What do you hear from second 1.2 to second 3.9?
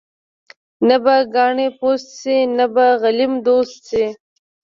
کاڼې پوست شي، نه به غلیم دوست